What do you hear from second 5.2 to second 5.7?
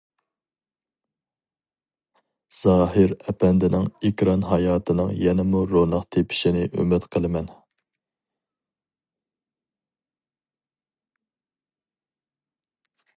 يەنىمۇ